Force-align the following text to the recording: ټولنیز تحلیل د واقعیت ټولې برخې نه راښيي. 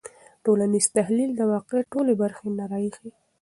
ټولنیز 0.43 0.85
تحلیل 0.97 1.31
د 1.35 1.41
واقعیت 1.53 1.87
ټولې 1.93 2.13
برخې 2.21 2.47
نه 2.57 2.65
راښيي. 2.71 3.11